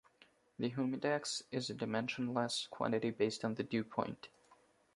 [0.57, 4.29] The humidex is a dimensionless quantity based on the dew point.